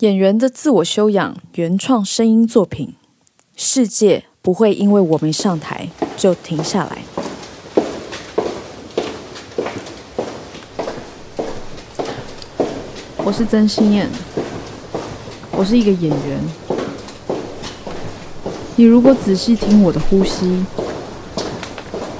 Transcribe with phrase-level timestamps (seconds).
[0.00, 2.94] 演员的自我修养原创声音作品，
[3.54, 7.02] 世界不会因为我没上台就停下来。
[13.18, 14.08] 我是曾心燕，
[15.52, 16.40] 我是一个演员。
[18.76, 20.64] 你如果仔细听我的呼吸，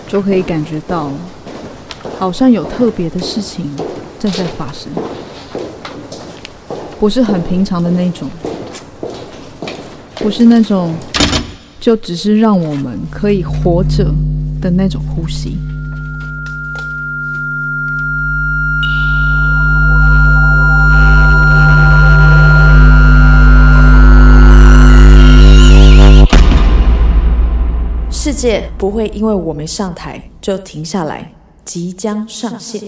[0.06, 1.10] 就可以感觉到，
[2.18, 3.74] 好像有特别的事情
[4.18, 4.92] 正在发生。
[7.00, 8.28] 不是很平常的那种，
[10.16, 10.94] 不是那种
[11.80, 14.04] 就只是让我们可以活着
[14.60, 15.56] 的那种呼吸。
[28.10, 31.32] 世界不会因为我没上台就停下来，
[31.64, 32.82] 即将上线。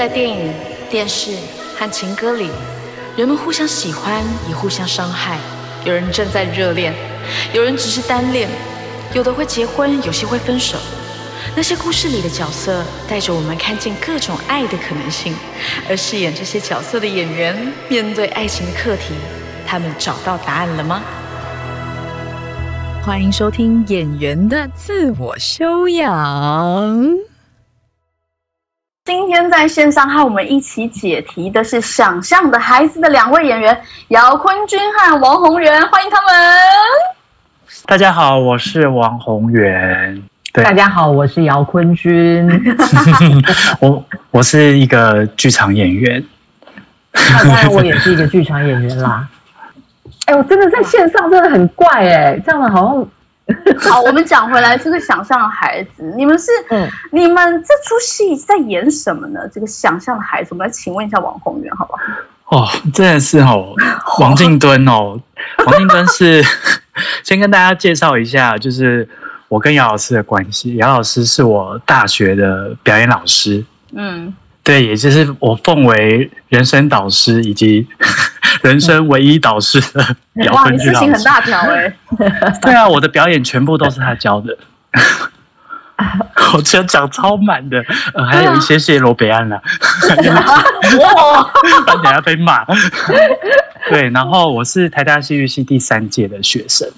[0.00, 0.50] 在电影、
[0.88, 1.36] 电视
[1.78, 2.48] 和情歌里，
[3.18, 5.36] 人们互相喜欢，也互相伤害。
[5.84, 6.94] 有人正在热恋，
[7.52, 8.48] 有人只是单恋，
[9.12, 10.78] 有的会结婚，有些会分手。
[11.54, 15.34] 那些故事里的角色，带着我们看见各种爱的可能性。
[15.86, 19.12] 而饰演这些角色的演员，面对爱情的课题，
[19.66, 21.02] 他们找到答案了吗？
[23.04, 26.08] 欢迎收听《演员的自我修养》。
[29.12, 36.32] 今天在线上和我们一起解题的是《想象的孩子》的两位演员姚坤君和王宏源，欢迎他们。
[37.86, 40.22] 大家好，我是王宏源。
[40.52, 42.48] 对，大家好，我是姚坤君。
[43.82, 46.24] 我我是一个剧场演员。
[47.12, 49.28] 当然，我也是一个剧场演员啦。
[50.26, 53.08] 哎，我真的在线上真的很怪哎，这样的好像。
[53.78, 59.40] 好，我们讲回来，这个想象的孩子，你们是，嗯，你们这出戏在演什么呢？
[59.52, 62.02] 这个想象的孩子，我们来请问一下王宏源，好不好？
[62.58, 63.74] 哦，真的是哦，
[64.20, 65.20] 王静敦哦，
[65.66, 66.42] 王静敦是，
[67.22, 69.08] 先跟大家介绍一下，就是
[69.48, 70.76] 我跟姚老师的关系。
[70.76, 73.64] 姚老师是我大学的表演老师，
[73.94, 74.34] 嗯，
[74.64, 77.86] 对，也就是我奉为人生导师以及。
[78.62, 80.04] 人生唯一导师的
[80.52, 81.92] 哇，你事情很大条哎！
[82.62, 84.56] 对啊，我的表演全部都是他教的。
[86.54, 87.84] 我讲讲超满的，
[88.30, 89.62] 还有一些谢罗北安了。
[90.98, 91.50] 哇！
[92.02, 92.64] 等下被骂。
[93.90, 96.88] 对，然后我是台大戏剧系第三届的学生，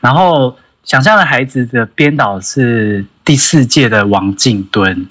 [0.00, 0.50] 然后
[0.82, 5.06] 《想象的孩子》的编导是第四届的王静敦。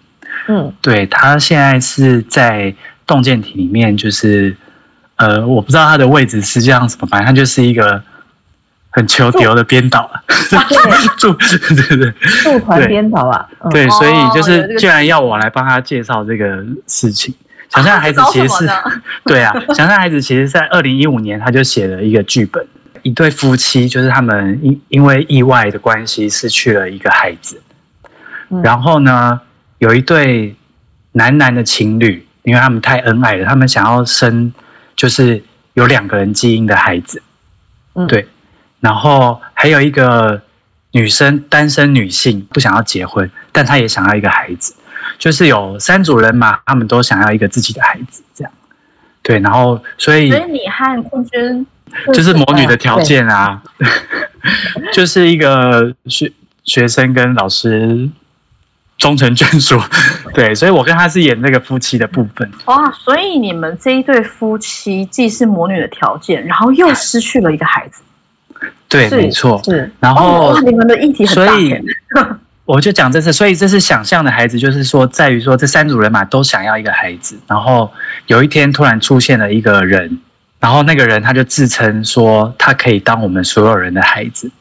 [0.47, 2.75] 嗯，对他现在是在
[3.07, 4.55] 洞见体里面，就是。
[5.19, 8.01] 呃，我不知道他的位置实际上什么，反正他就是一个
[8.89, 10.09] 很求丢的编导，
[11.19, 11.33] 助
[11.75, 17.35] 对对助团编导啊，对，所以就是既然要我来帮他介绍这个事情，
[17.69, 18.69] 想象孩子其实是
[19.25, 22.65] 对啊，想象孩子其实在二零一五年他就写了一个剧本，
[23.03, 27.61] 一对夫妻就是他们因因为意外的关系失去了一个孩子，
[28.63, 29.41] 然后呢
[29.79, 30.55] 有一对
[31.11, 34.53] 男男的情侣，因为他们太恩爱了，他们想要生。
[34.99, 35.41] 就是
[35.75, 37.23] 有两个人基因的孩子，
[37.93, 38.27] 嗯，对，
[38.81, 40.41] 然后还有一个
[40.91, 44.75] 女生单身女性不想要结婚，但她也想要一个孩子，
[45.17, 48.51] 就是有三组人马，他们都想要一个自己的孩子，这样，
[49.23, 51.65] 对，然后所以所以你和坤君
[52.13, 53.63] 就是魔女的条件啊，
[54.91, 56.29] 就是一个学
[56.65, 58.09] 学生跟老师。
[58.99, 59.79] 终成眷属，
[60.35, 62.51] 对，所以我跟他是演那个夫妻的部分。
[62.65, 68.01] 哇，所以你们这一对夫妻既是魔女的条件，然后又失去了一个孩子。
[68.89, 69.61] 对，没错。
[69.63, 71.53] 是，然后你们的议题很大。
[71.53, 71.81] 所以
[72.65, 77.89] 我就讲这次，所以这是想象的孩子，就是说在于说这三组人马都想要一个孩子，然后
[78.27, 80.19] 有一天突然出现了一个人，
[80.59, 84.51] 然后那个人他就自称说他可以当我们所有人的孩子，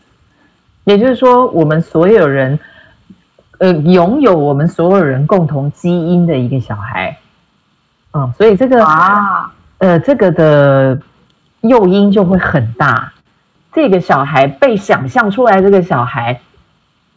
[0.85, 2.57] 也就是说我们所有人。
[3.59, 7.19] 呃，拥有我们所有人共同基因的一个小孩，
[8.13, 11.01] 嗯，所以这个啊，呃，这个的
[11.63, 13.13] 诱因就会很大。
[13.73, 16.41] 这个小孩被想象出来，这个小孩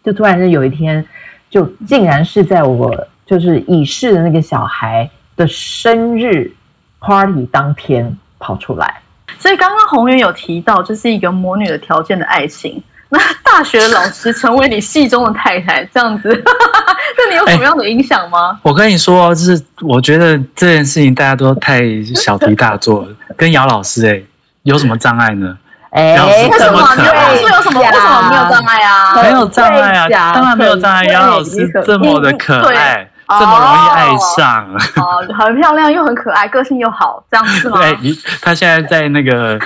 [0.04, 1.06] 就突然间有一天，
[1.50, 6.52] 就竟然是在我就是已逝的那个小孩的生日
[7.00, 9.00] party 当天跑出来。
[9.38, 12.82] 所以刚刚宏源有提到，这是一个魔女的条件的爱情。
[13.14, 18.58] 那大学老师成为你戏中的太太，这样子， 对你有什么样的影响吗？
[18.64, 21.82] 我跟你说，就是我觉得这件事情大家都太
[22.16, 23.08] 小题大做了。
[23.36, 24.22] 跟姚老师，哎，
[24.64, 25.58] 有什么障碍呢？
[25.92, 26.80] 哎，为什么？
[26.80, 27.02] 老师
[27.42, 27.82] 有什么？
[27.82, 29.22] 为什么没有障碍啊？
[29.22, 31.04] 没有障碍啊，当然没有障碍。
[31.08, 34.66] 姚老师这么的可爱，这么容易爱上，
[34.96, 37.78] 哦，很漂亮又很可爱，个性又好，这样子吗？
[37.82, 39.60] 对，他现在在那个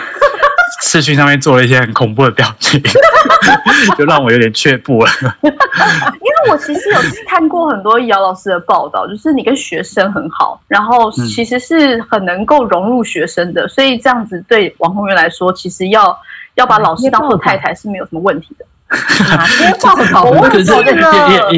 [0.84, 2.82] 视讯上面做了一些很恐怖的表情，
[3.98, 5.12] 就让我有点却步了。
[5.44, 16.18] 因为我其实有看过很多姚老师的报道，就是你跟学生很好，然后其实是很能够融入学生的，所以这样子对王宏源来说，其实要
[16.56, 18.66] 要把老师当做太太是没有什么问题的。
[19.30, 20.24] 哪些报道？
[20.24, 20.72] 我 可是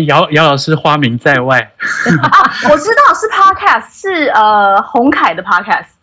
[0.06, 1.60] 姚姚老师花名在外
[2.24, 2.52] 啊！
[2.72, 5.97] 我知道是 podcast，是呃洪凯的 podcast。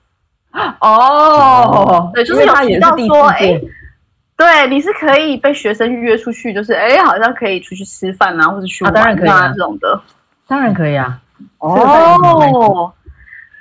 [0.80, 3.60] 哦，对，就是有提到说，哎，
[4.36, 10.00] 对，你是可以被学生预约出去，就是哎，好像可以出去吃饭啊，或者去玩啊这种的，
[10.46, 11.18] 当然可以啊。
[11.58, 12.92] 哦，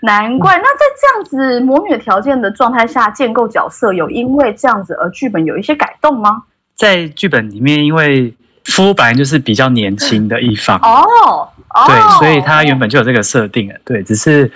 [0.02, 0.58] 难怪。
[0.58, 6.44] 那在这样子魔女的条件的状态下建构角色，有因为这样子而剧本有一些改动吗？
[6.76, 8.34] 在剧本里面，因为
[8.66, 11.50] 夫本来就是比较年轻的一方哦，
[11.88, 13.76] 对，所以他原本就有这个设定了。
[13.84, 14.52] 对，只是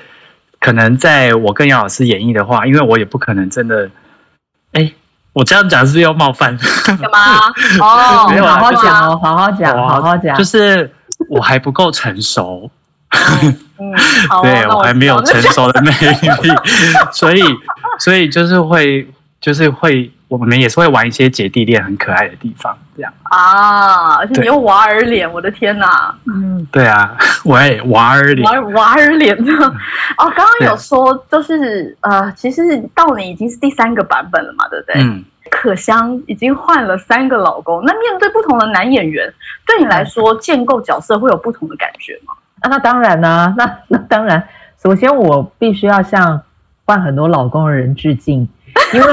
[0.68, 3.90] 可能在我跟杨老师演绎的话，因为我也不可能真的，
[4.74, 4.92] 哎，
[5.32, 6.58] 我这样讲是不是要冒犯？
[6.86, 7.38] 干嘛？
[7.80, 10.36] 哦，没有，好好讲哦，好好讲，好好讲。
[10.36, 10.92] 就是
[11.30, 12.70] 我还不够成熟，
[13.80, 13.94] 嗯，
[14.44, 16.54] 对我还没有成熟的魅力，
[17.14, 17.42] 所以，
[18.00, 19.08] 所以就是会，
[19.40, 20.12] 就是会。
[20.28, 26.14] 我们也是会玩一些姐弟恋很可爱的地方，这样啊，而且你又娃儿脸，我的天哪！
[26.26, 27.16] 嗯，对啊，
[27.46, 29.34] 喂，娃儿脸，娃娃儿脸
[30.18, 32.62] 哦，刚刚有说，就是呃，其实
[32.94, 35.02] 到你已经是第三个版本了嘛，对不对？
[35.02, 35.24] 嗯。
[35.50, 39.34] 可香已经换了三个老公，那面对不同的男演员，
[39.66, 42.34] 对你来说建构角色会有不同的感觉吗？
[42.60, 44.46] 啊，那当然啦，那 那当然，
[44.84, 46.42] 首先我必须要向
[46.84, 48.50] 换很多老公的人致敬，
[48.94, 49.08] 因为。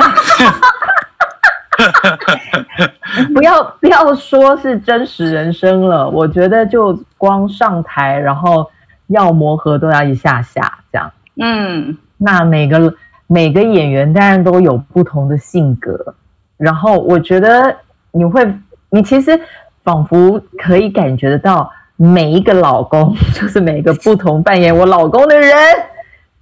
[3.35, 8.69] 不要不要说是真实人生了，我觉得就光上台，然后
[9.09, 11.12] 要磨合都要一下下这样。
[11.37, 12.94] 嗯，那每个
[13.26, 16.15] 每个演员当然都有不同的性格，
[16.56, 17.77] 然后我觉得
[18.12, 18.47] 你会，
[18.91, 19.38] 你其实
[19.82, 25.53] 仿佛可以感觉得到每一个老公， 就是每个不同扮演我老公的人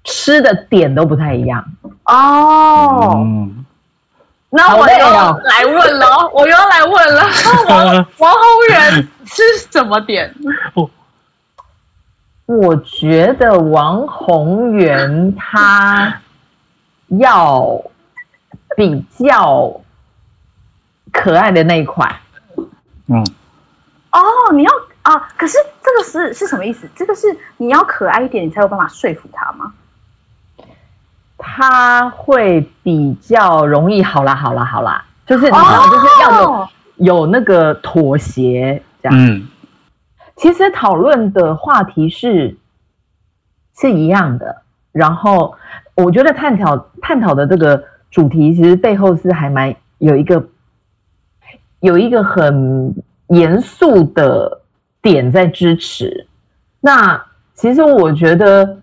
[0.04, 1.64] 吃的点都不太一样
[2.04, 3.26] 哦。
[4.54, 7.22] 那 我又来问了，我又要来问了。
[7.68, 10.34] 王王宏源是什么点？
[12.44, 16.20] 我觉得王宏源他
[17.18, 17.82] 要
[18.76, 19.80] 比较
[21.10, 22.14] 可爱的那一款。
[23.06, 23.24] 嗯。
[24.10, 24.20] 哦，
[24.52, 24.70] 你要
[25.00, 25.30] 啊？
[25.38, 26.86] 可是这个是是什么意思？
[26.94, 29.72] 这个是你要可爱一点，你才有办法说服他吗？
[31.44, 39.18] 他会比较容易，好啦，好啦，好啦，就是你知道，就是要有有那个妥协这样。
[39.18, 39.48] 嗯，
[40.36, 42.56] 其实讨论的话题是
[43.76, 44.62] 是一样的，
[44.92, 45.56] 然后
[45.96, 50.46] 我觉得探讨探讨的这个主题，其实背后是还蛮有一个
[51.80, 52.94] 有一个很
[53.26, 54.60] 严肃的
[55.02, 56.28] 点在支持。
[56.80, 57.20] 那
[57.52, 58.78] 其实我觉得。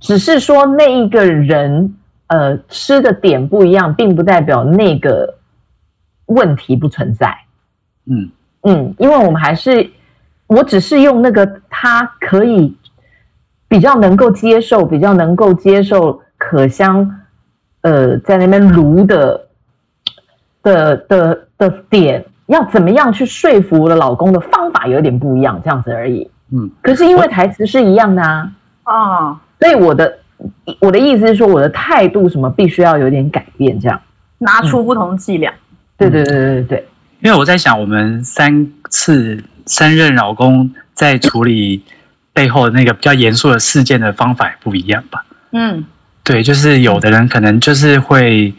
[0.00, 1.94] 只是说那一个人，
[2.26, 5.34] 呃，吃的点不一样，并不代表那个
[6.26, 7.36] 问题不存在。
[8.06, 8.30] 嗯
[8.62, 9.90] 嗯，因为我们还是，
[10.46, 12.76] 我只是用那个他可以
[13.68, 17.20] 比较能够接受，比较能够接受可香，
[17.82, 19.46] 呃，在那边炉的
[20.62, 26.30] 的的的点，要怎么样去说服我的老公的方法有点不一样，这样子而已。
[26.52, 28.52] 嗯，可是因为台词是一样的啊。
[28.84, 29.40] 啊。
[29.60, 30.18] 所以我的
[30.80, 34.00] 我的意思是说，我的态度什么必须要有点改变，这样
[34.38, 35.52] 拿出不同伎俩。
[35.96, 36.88] 对对对对对对。
[37.20, 41.82] 因为我在想，我们三次三任老公在处理
[42.34, 45.24] 背后那个比较严肃的事件的方法也不一样吧？
[45.52, 45.84] 嗯，
[46.22, 48.52] 对，就是有的人可能就是会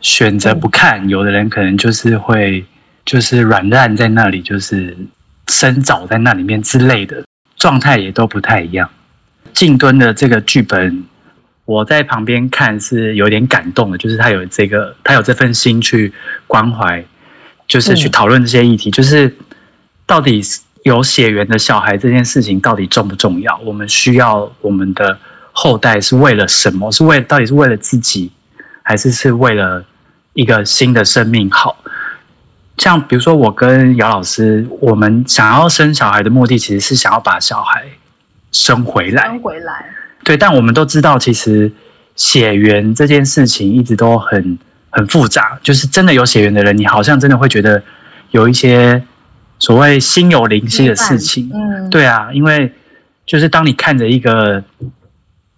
[0.00, 2.64] 选择不看，有的人可能就是会
[3.04, 4.96] 就是软烂在那里，就是
[5.48, 7.22] 深沼在那里面之类的
[7.56, 8.88] 状态也都不太一样。
[9.62, 11.04] 静蹲的这个剧本，
[11.66, 16.12] 我在旁边看是有点感动的，就是他有这个，他有这份心去
[16.48, 17.04] 关怀，
[17.68, 19.36] 就是去讨论这些议题，就是
[20.04, 20.42] 到底
[20.82, 23.56] 有血缘的小孩这件事情到底重不重要？
[23.58, 25.16] 我们需要我们的
[25.52, 26.90] 后代是为了什么？
[26.90, 28.32] 是为到底是为了自己，
[28.82, 29.84] 还是是为了
[30.32, 31.76] 一个新的生命好？
[32.78, 37.84] 像比如说我跟姚老师，我们想要生小孩的目的，其实是想要把小孩。
[38.52, 39.86] 生回来，生回来，
[40.22, 41.72] 对，但我们都知道，其实
[42.14, 44.58] 血缘这件事情一直都很
[44.90, 45.58] 很复杂。
[45.62, 47.82] 就是真的有血缘的人，你好像真的会觉得
[48.30, 49.02] 有一些
[49.58, 51.50] 所谓心有灵犀的事情。
[51.52, 52.70] 嗯，对啊，因为
[53.24, 54.62] 就是当你看着一个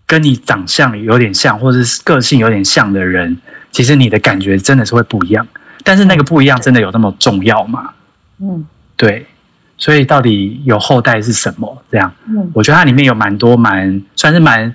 [0.06, 3.36] 跟你长相有点像，或者是个性有点像的人，
[3.72, 5.46] 其实你的感觉真的是会不一样。
[5.82, 7.90] 但是那个不一样真的有那么重要吗？
[8.40, 8.64] 嗯，
[8.96, 9.26] 对。
[9.76, 11.82] 所以到底有后代是什么？
[11.90, 14.74] 这样，嗯，我觉得它里面有蛮多蛮算是蛮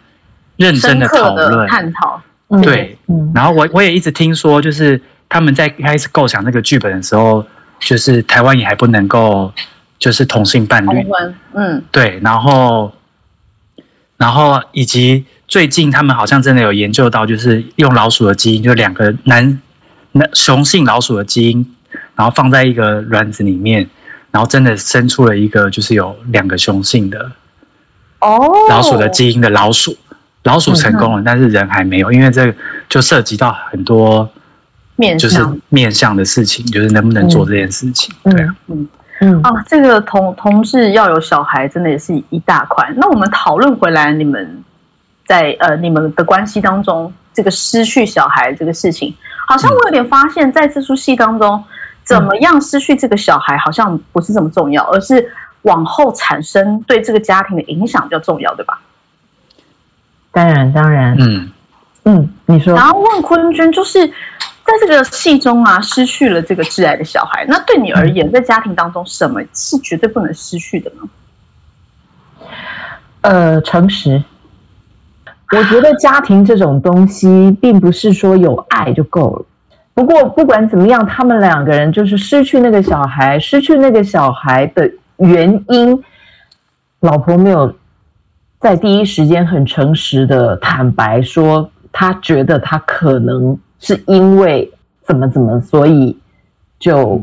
[0.58, 1.68] 认真的讨论。
[1.68, 2.22] 探讨。
[2.64, 2.98] 对，
[3.36, 7.46] 然后我我也一直听说，就是他们在开始构想那个剧本的时候，
[7.80, 9.54] 就是台湾也还不能够
[10.00, 11.06] 就是同性伴侣，
[11.54, 12.92] 嗯，对，然后，
[14.18, 19.62] 然后以及最近他们好像真的有研究到，就是用老鼠的基因，就两个男
[20.14, 21.76] 男雄性老鼠的基因，
[22.16, 23.88] 然后放在一个卵子里面，
[24.32, 27.32] 然后真的生出了一个就是有两个雄性的
[28.20, 29.96] 哦老鼠的基因的老鼠。
[30.44, 32.52] 老鼠成功了，但是人还没有，因为这
[32.88, 34.28] 就涉及到很多
[34.96, 38.16] 面就是面向的事情，就是能不能做这件事情。
[38.24, 38.88] 对啊，嗯
[39.20, 42.90] 嗯啊，这个同同志要有小孩，真的也是一大块。
[42.96, 44.64] 那我们讨论回来，你们
[45.28, 49.14] 在呃你们的关系当中，这个失去小孩这个事情，
[49.46, 51.62] 好像我有点发现，在这出戏当中，
[52.10, 58.82] 怎么样失去这个小孩，好像不是这么重要，而是往后产生对这个家庭的影响比较重要，对吧？
[60.32, 61.52] 当然，当然，嗯
[62.06, 62.74] 嗯，你说。
[62.74, 72.48] 然后问坤君，就是在这个戏中啊，失去了这个挚爱的小孩，那对你而言，在家庭当中，什么是绝对不能失去的呢？
[73.22, 74.24] 呃，诚实。
[75.52, 79.46] 我觉得家庭这种东西，并不是说有爱就够了。
[80.00, 86.02] 不过不管怎么样，他们两个人就是失去那个小孩，失去那个小孩的原因，
[87.02, 87.76] 老婆没有。
[88.62, 96.18] 在第一时间很诚实的坦白说，他觉得他可能是因为怎么怎么，所以
[96.80, 97.22] 就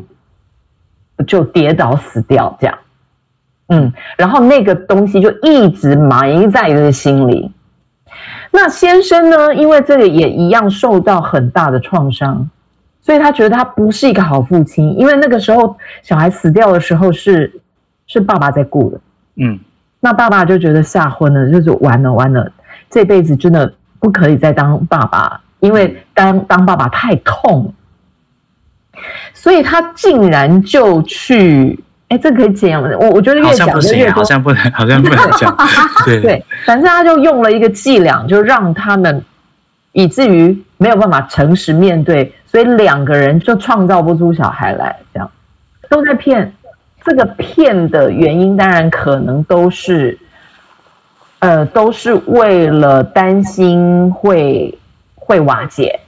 [1.26, 2.78] 就跌倒死掉这样。
[3.68, 7.50] 嗯，然后那个东西就一直埋在这个心里。
[8.50, 12.50] 那先生呢，因为这个也一样受到很大的创伤，
[13.06, 17.60] 所以他觉得他不是一个好父亲，因为那个时候小孩死掉的时候是
[18.08, 19.00] 是爸爸在顾的。
[19.36, 19.60] 嗯。
[20.00, 22.50] 那爸爸就觉得吓昏了，就是完了完了，
[22.90, 27.72] 这辈子真的不可以再当爸爸，因为当当爸爸太痛，
[29.32, 32.88] 所以他竟然就去，哎，这可以讲吗？
[33.00, 35.56] 我我觉得越讲就越好像不能，好像不能讲。
[36.04, 39.25] 对对，反正他就用了一个伎俩，就让他们
[39.96, 45.30] 以至于没有办法诚实面对，所以两个人就创造不出小孩来，这样
[45.88, 46.52] 都在骗。
[47.02, 50.18] 这个骗的原因，当然可能都是，
[51.38, 54.78] 呃，都是为了担心会
[55.14, 55.98] 会瓦解。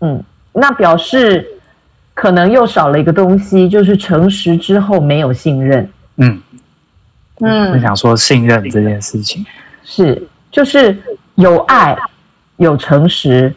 [0.00, 1.46] 嗯，那表示
[2.12, 5.88] 可能又少了一个东西，就是诚实之后没有信任。
[6.16, 6.38] 嗯
[7.40, 9.46] 嗯，我想说信任这件事情
[9.84, 10.94] 是，就是
[11.36, 11.96] 有爱
[12.62, 13.54] 有诚实，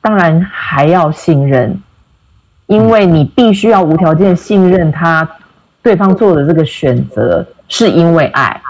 [0.00, 1.80] 当然还要信任，
[2.66, 5.28] 因为你必须要无条件信任他。
[5.84, 8.62] 对方做的这个选择是因为爱，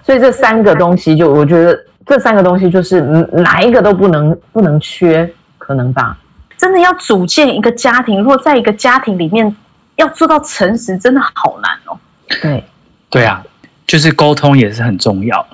[0.00, 3.00] 所以这三个东西就我觉得这三个东西就是
[3.32, 6.16] 哪一个都不能不能缺，可能吧？
[6.56, 9.56] 真的要组建一个家庭，如果在一个家庭里面
[9.96, 11.98] 要做到诚实，真的好难哦。
[12.40, 12.62] 对，
[13.10, 13.44] 对啊，
[13.84, 15.44] 就是沟通也是很重要。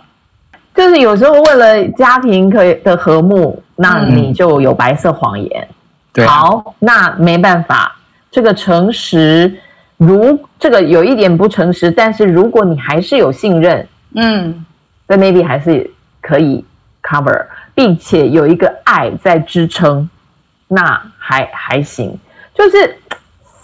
[0.75, 5.69] 就是有时候为了家庭可以的和睦，那你就有白色谎言。
[6.13, 7.97] 对，好，那没办法，
[8.31, 9.53] 这个诚实。
[9.97, 14.65] 如这个有一点不诚实，但是如果你还是有信任，嗯，
[15.07, 15.91] 在 maybe 还是
[16.23, 16.65] 可以
[17.03, 20.09] cover，并且有一个爱在支撑，
[20.69, 22.19] 那还还行。
[22.55, 22.97] 就是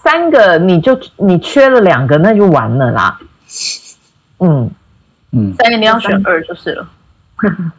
[0.03, 3.19] 三个，你就你缺了两个，那就完了啦。
[4.41, 4.71] 嗯
[5.33, 6.87] 嗯，三个你要选二就是了。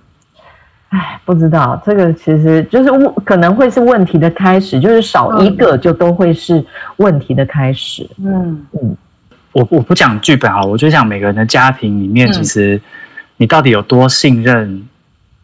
[0.89, 6.63] 哎，不知道这个其实就是问，可能会是问题的开始，就是少一个就都会是
[6.95, 8.09] 问题的开始。
[8.23, 8.95] 嗯嗯，
[9.51, 12.81] 我我不讲剧本啊，我就讲每个人的家庭里面，其实
[13.35, 14.87] 你到底有多信任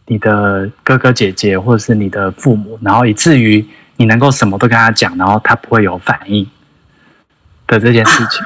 [0.06, 3.62] 你的哥哥姐姐或者是你的父母，然后以至于
[3.96, 6.48] 你能够什么都跟他讲，然后他不会有反应
[7.66, 8.42] 的这件事情。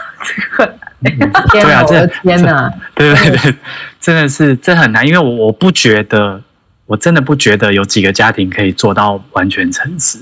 [1.50, 3.54] 对啊，这天哪，对对对，
[4.00, 6.42] 真的是这很难，因为我我不觉得。
[6.88, 10.18] 我真的不觉得有几个家庭可以做到完全诚实，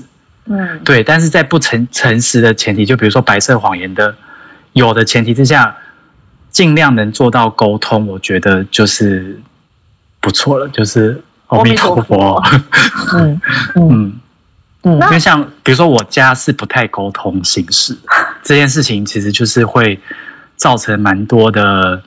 [0.47, 1.01] 嗯，对。
[1.01, 4.13] 但是在不诚诚实的前提，就比如说白色谎言的
[4.73, 5.73] 有的前提之下，
[6.49, 9.39] 尽量能做到沟通，我觉得就是
[10.19, 10.67] 不错了。
[10.67, 12.43] 就是阿弥陀佛，
[13.15, 13.41] 嗯
[13.75, 14.19] 嗯
[14.83, 14.93] 嗯。
[15.03, 17.97] 因为像比如说我家是不太沟通形式，
[18.43, 19.97] 这件事情其实就是会
[20.57, 22.03] 造成蛮多的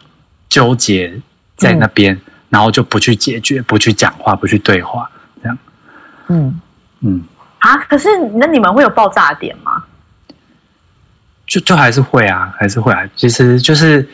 [0.50, 1.18] 纠结
[1.56, 5.10] 在那边，然后就不去解决，不去讲话，不去对话，
[5.42, 5.58] 这样。
[6.28, 6.60] 嗯
[7.00, 7.22] 嗯
[7.60, 9.84] 啊，可是那你们会有爆炸点吗？
[11.46, 13.02] 就就还是会啊，还是会啊。
[13.16, 14.08] 其实就是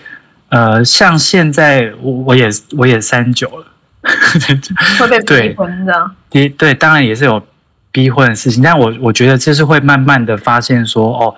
[0.49, 3.67] 呃，像现在我我也我也三九了，
[5.01, 6.15] 会被逼婚这样。
[6.31, 7.47] 对对，当然也是有
[7.93, 11.35] 逼婚的事情，但我我觉得就是会慢慢的发现说哦，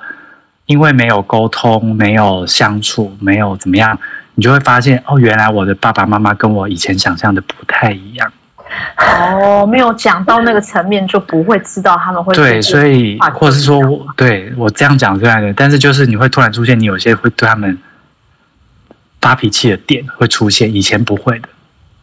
[0.69, 3.99] 因为没有沟通，没有相处，没有怎么样，
[4.35, 8.31] 你就会发现哦，原来我的爸爸妈妈跟我以前想象的不太一样。
[8.99, 17.79] 哦，没有讲到那个层面，就不会知道他们会对，所以或者是说我对我这样讲出来的，但是就是你会突然出现，你有些会对他们
[19.23, 21.49] 发脾气的点会出现，以前不会的。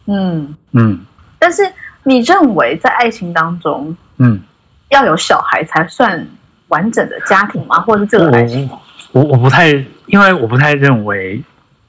[0.06, 0.98] 嗯嗯，
[1.38, 1.62] 但是
[2.02, 4.40] 你认为在爱情当中，嗯，
[4.88, 6.26] 要有小孩才算
[6.68, 7.80] 完整的家庭吗？
[7.80, 8.68] 或者是这个爱情？
[9.12, 9.68] 我我不太，
[10.06, 11.42] 因为我不太认为，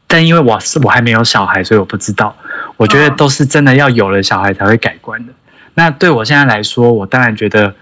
[0.08, 2.36] 但因为我是我还没有小孩，所以我不知道。
[2.78, 5.34] 我觉得都是真的要有了小孩才会改观的。
[5.74, 7.74] 那对我现在来说，我当然觉得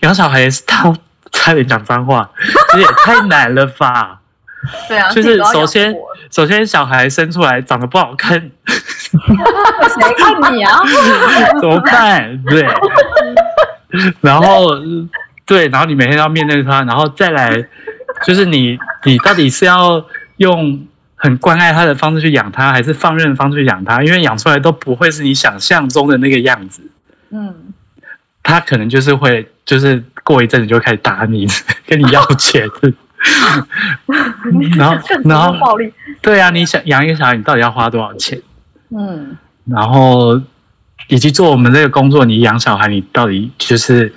[0.00, 0.92] 养小孩也是他
[1.32, 2.30] 差点讲脏话，
[2.72, 4.20] 这也太难了吧？
[4.88, 5.94] 对啊，就是首先
[6.30, 10.80] 首先小孩生出来长得不好看， 谁看你啊？
[11.60, 12.42] 怎么办？
[12.44, 12.66] 对，
[14.22, 14.68] 然后
[15.46, 17.66] 对，然后你每天要面对他，然后再来
[18.26, 20.04] 就是你你到底是要
[20.38, 20.86] 用。
[21.16, 24.02] 很关爱他的方式去养他，还是放任的方式去养他？
[24.02, 26.82] 因为养出来都不会是你想象中的那个样子。
[27.30, 27.72] 嗯，
[28.42, 31.46] 他可能就是会，就是过一阵子就开始打你，
[31.86, 32.68] 跟你要钱。
[34.76, 35.90] 然后，然后暴力。
[36.20, 38.38] 对啊，你想养一个小孩，你到底要花多少钱？
[38.90, 40.38] 嗯，然后
[41.08, 44.12] 以及做我们这个工作，你养小孩，你到底就是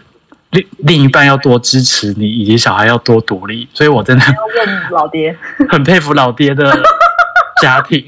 [0.57, 3.67] 另另一半要多支持你，以及小孩要多独立。
[3.73, 4.31] 所以我真的要
[4.65, 5.37] 问老爹，
[5.69, 6.71] 很佩服老爹的。
[7.59, 8.05] 家庭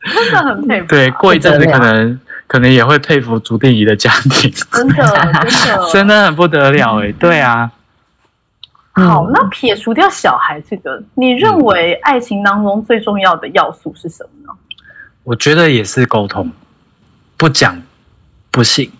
[0.00, 7.70] 真的很佩服，对，过一阵子可能可能也会佩服朱定怡的家庭，真的真的 真的很不得了哎，对啊。
[8.92, 14.58] 好，那撇除掉小孩这个，你认为爱情当中最重要的要素是什么呢？
[15.24, 16.50] 我觉得也是沟通，
[17.36, 17.82] 不讲
[18.50, 18.90] 不行，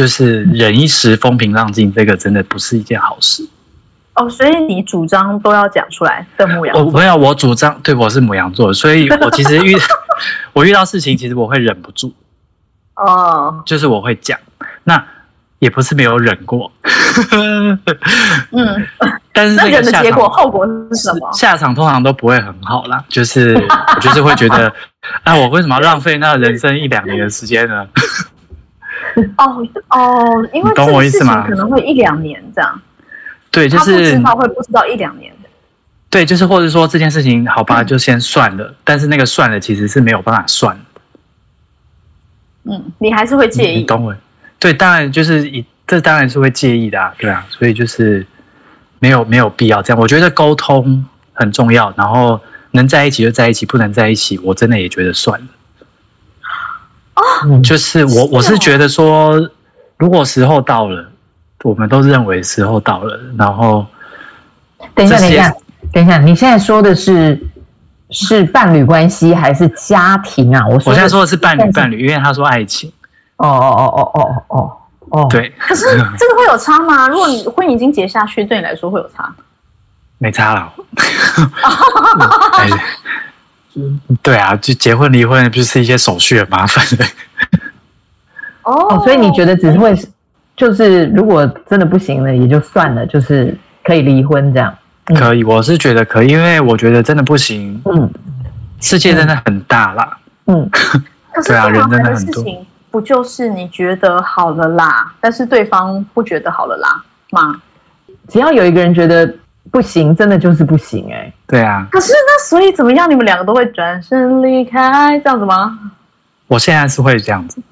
[0.00, 3.46] 就是忍一时风平浪静，这个真的不是一件好事。
[4.14, 6.90] 哦，所以你主张都要讲出来的母羊座？
[6.90, 9.76] 没有，我主张对我是母羊座，所以我其实遇
[10.54, 12.14] 我遇到事情，其实我会忍不住。
[12.96, 14.38] 哦，就是我会讲，
[14.84, 15.04] 那
[15.58, 16.72] 也不是没有忍过。
[17.32, 17.78] 嗯，
[19.34, 21.30] 但是忍的结果后果是什么？
[21.34, 24.72] 下场通常都不会很好啦，就是我就是会觉得，
[25.24, 27.86] 哎， 我为什么要浪费那人生一两年的时间呢？
[29.38, 31.46] 哦哦，因为懂我意思吗？
[31.48, 32.80] 可能会一两年这样。
[33.50, 35.48] 对，就是不知道会不知道一两年的。
[36.08, 38.74] 对，就是或者说这件事情，好吧，就先算了。
[38.84, 41.00] 但是那个算了，其实是没有办法算的。
[42.70, 43.78] 嗯，你还是会介意？
[43.78, 44.14] 你懂我？
[44.58, 47.46] 对，当然就是以这当然是会介意的啊，对啊。
[47.50, 48.26] 所以就是
[48.98, 50.00] 没有没有必要这样。
[50.00, 52.40] 我觉得沟通很重要，然后
[52.72, 55.46] 能在一起就在一起，不能在一起，我真的也觉得算了。
[57.48, 59.50] 哦，就是我我是觉得说，
[59.96, 61.06] 如果时候到了。
[61.62, 63.84] 我们都认为时候到了，然后
[64.94, 65.54] 等一下，等一下，
[65.92, 67.38] 等一下，你现在说的是
[68.08, 70.66] 是伴侣关系还是家庭啊？
[70.66, 72.90] 我我现在说的是伴侣，伴侣，因为他说爱情。
[73.36, 74.72] 哦哦哦哦哦哦
[75.10, 75.52] 哦，对。
[75.58, 75.84] 可是
[76.16, 77.06] 这个会有差吗？
[77.08, 79.30] 如果你婚姻已经结下去，对你来说会有差？
[80.16, 80.72] 没差了。
[84.22, 87.04] 对啊，就结婚离婚，就是一些手续很麻烦的。
[88.62, 89.94] 哦，所以你觉得只是会？
[90.56, 94.76] 就是如果真的不行了，也就算了，就是可以离婚这样。
[95.16, 97.80] 可以，我是觉得可以，因为我觉得真的不行。
[97.86, 98.10] 嗯，
[98.80, 100.18] 世界真的很大啦。
[100.46, 100.68] 嗯，
[101.46, 102.44] 对啊，人真的很多。
[102.90, 107.62] 不就是你觉得好了啦，但是对方不觉得好了啦吗？
[108.28, 109.32] 只要有一个人觉得
[109.70, 111.32] 不行，真的就是不行哎。
[111.46, 111.86] 对啊。
[111.90, 113.08] 可是那所以怎么样？
[113.08, 115.78] 你们两个都会转身离开这样子吗？
[116.46, 117.62] 我现在是会这样子。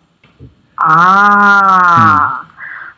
[0.76, 2.44] 啊。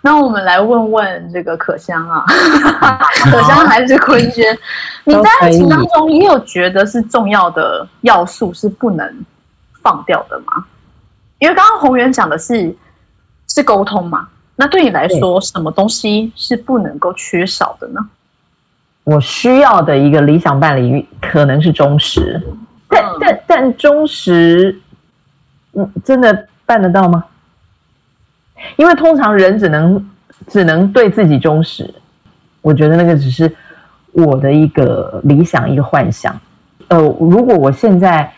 [0.02, 2.24] 那我们来问问这个可香啊，
[3.30, 4.58] 可香还是坤轩？
[5.04, 9.24] 你在爱情当中你有觉得是重要的要素是不能
[9.82, 10.64] 放掉的吗？
[11.38, 12.74] 因为刚刚宏源讲的是
[13.48, 18.00] 是沟通嘛，那对你来说，什么东西是不能够缺少的呢？
[19.04, 22.40] 我需要的一个理想伴侣可能是忠实，
[22.88, 24.80] 但但但忠实，
[25.72, 27.24] 嗯，真的办得到吗？
[28.76, 30.10] 因为通常人只能
[30.46, 31.92] 只能对自己忠实，
[32.60, 33.50] 我觉得那个只是
[34.12, 36.38] 我的一个理想，一个幻想。
[36.88, 38.30] 呃，如果我现在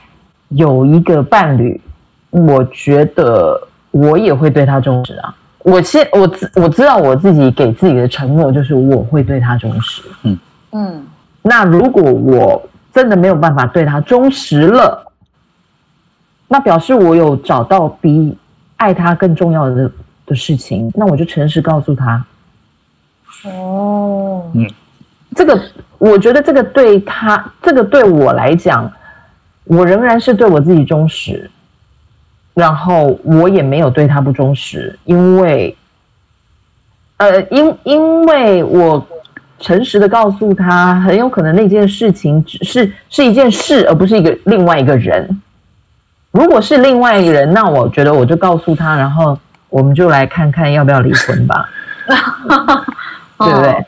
[0.48, 1.80] 有一个伴侣，
[2.30, 5.34] 我觉得我也会对他忠实啊。
[5.58, 10.02] 我现我知我知道我自己给自己的承诺就是我会对他忠实。
[10.22, 10.38] 嗯
[10.72, 11.06] 嗯，
[11.42, 15.12] 那如果我真的没有办法对他忠实了，
[16.48, 18.36] 那表示我有找到比
[18.76, 19.90] 爱他更重要的
[20.26, 22.24] 的事情，那我就诚实告诉他。
[23.44, 24.68] 哦，嗯，
[25.34, 25.60] 这个
[25.98, 28.90] 我觉得这个对他，这个对我来讲，
[29.64, 31.50] 我仍然是对我自己忠实。
[32.54, 35.74] 然后我也没有对他不忠实，因为，
[37.16, 39.06] 呃，因因为我
[39.62, 45.40] 诚实的告诉他，很有可能那件事情只是是一件事，而不是一个另外一个人。
[46.32, 49.38] 如果是另外一个人，那我觉得我就告诉他，然后
[49.70, 51.66] 我们就来看看要不要离婚吧，
[53.38, 53.86] 对不对？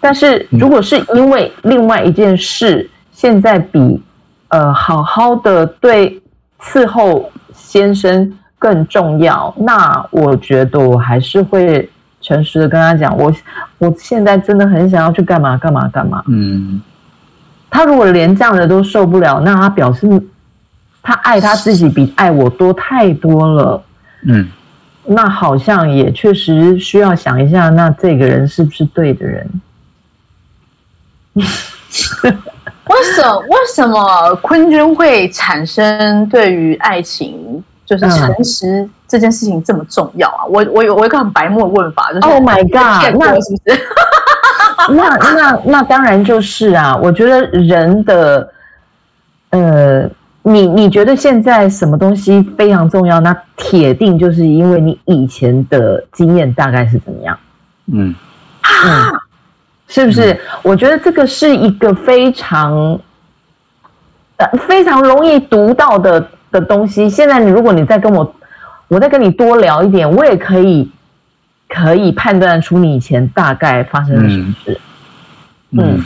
[0.00, 4.02] 但是如果是因为另外一件事，现在比
[4.48, 6.20] 呃好好的对
[6.60, 7.30] 伺候。
[7.54, 11.88] 先生更重要，那我觉得我还是会
[12.22, 13.34] 诚实的跟他讲，我
[13.78, 16.22] 我现在真的很想要去干嘛干嘛干嘛。
[16.28, 16.80] 嗯，
[17.68, 20.08] 他如果连这样的都受不了，那他表示
[21.02, 23.82] 他爱他自己比爱我多太多了。
[24.24, 24.48] 嗯，
[25.04, 29.50] 那好像也确实需要想一下，那这个人是不是对的人？
[31.34, 40.44] 为什么为什么坤君会产生对于爱情就是诚实这件事情这么重要啊？
[40.48, 43.80] 我我有我有个很白目的问法，就是 Oh my God，那是不是？
[44.94, 46.96] 那那那当然就是啊！
[47.00, 48.48] 我觉得人的
[49.50, 50.10] 呃，
[50.42, 53.20] 你你觉得现在什么东西非常重要？
[53.20, 57.38] 那铁定就是因为你以前的经验大概是怎么样？
[57.92, 58.14] 嗯
[58.86, 59.20] 嗯。
[59.88, 60.40] 是不是？
[60.62, 62.98] 我觉得这个是一个非常，
[64.38, 67.10] 呃，非常容易读到的的东西。
[67.10, 68.34] 现在你如果你再跟我，
[68.86, 70.88] 我再跟你多聊一点，我也可以
[71.68, 74.80] 可以判断出你以前大概发生了什么事。
[75.72, 76.04] 嗯，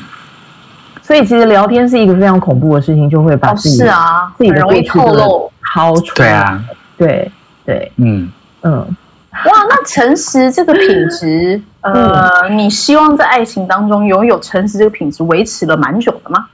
[1.02, 6.14] 所以其实聊天是一个非常恐怖的事情，就会把自己啊自己的容易透露掏出。
[6.14, 6.64] 对啊，
[6.96, 7.30] 对
[7.64, 8.30] 对，嗯
[8.62, 8.96] 嗯。
[9.44, 16.46] 哇，那诚实这个品质， 呃，你希望在爱情当中拥有诚实这个品质，维持了蛮久的吗？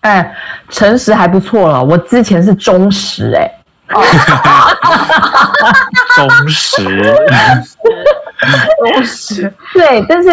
[0.00, 0.36] 哎，
[0.68, 1.82] 诚实还不错了。
[1.82, 3.50] 我之前是忠实，哎，
[6.16, 6.84] 忠实，
[8.78, 10.04] 忠实，对。
[10.08, 10.30] 但是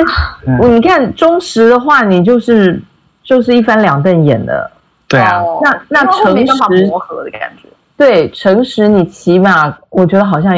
[0.62, 2.82] 你看，忠实的话，你就是
[3.24, 4.72] 就是一翻两瞪眼的。
[5.08, 10.54] 对啊，那那诚实磨合的感觉，对，诚实你起码我觉得好像。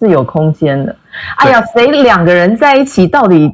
[0.00, 0.94] 是有空间的。
[1.38, 3.52] 哎呀，谁两个人在一起，到底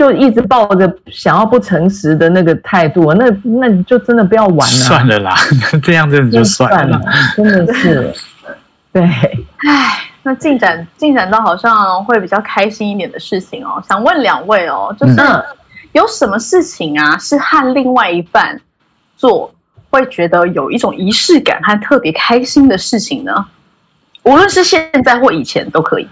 [0.00, 4.64] 就一直抱着想要不诚实的那个态度，那那你就真的不要玩了。
[4.66, 5.34] 算了啦，
[5.84, 6.98] 这样真的就算了，
[7.36, 8.10] 真的是。
[8.94, 13.82] 对，唉，那进展进展到好像会比较开心一点的事情哦。
[13.86, 15.16] 想问两位哦，就是
[15.92, 18.58] 有什么事情啊，是和另外一半
[19.18, 19.52] 做
[19.90, 23.32] 会觉得有一种仪式感和特别开心的事情呢？
[24.22, 26.08] 无论是现在或以前都可以。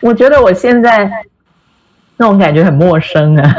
[0.00, 1.10] 我觉得我现在
[2.16, 3.56] 那种感觉很陌生啊！